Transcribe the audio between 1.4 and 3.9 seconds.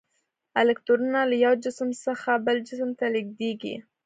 یو جسم څخه بل جسم ته لیږدیږي.